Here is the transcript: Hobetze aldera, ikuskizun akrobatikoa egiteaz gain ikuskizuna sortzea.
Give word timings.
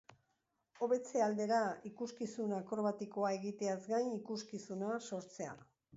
Hobetze 0.85 1.21
aldera, 1.25 1.59
ikuskizun 1.89 2.55
akrobatikoa 2.61 3.29
egiteaz 3.37 3.79
gain 3.93 4.11
ikuskizuna 4.19 4.97
sortzea. 5.11 5.55